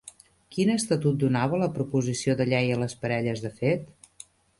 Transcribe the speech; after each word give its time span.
Quin 0.53 0.69
estatut 0.75 1.19
donava 1.23 1.59
la 1.63 1.67
proposició 1.75 2.35
de 2.39 2.47
llei 2.53 2.73
a 2.77 2.79
les 2.85 2.95
parelles 3.05 3.45
de 3.45 3.53
fet? 3.61 4.27